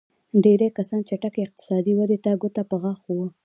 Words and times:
ډېری 0.43 0.67
کسان 0.77 0.99
چټکې 1.09 1.41
اقتصادي 1.45 1.93
ودې 1.95 2.17
ته 2.23 2.31
ګوته 2.41 2.63
په 2.69 2.75
غاښ 2.83 3.01
وو. 3.13 3.25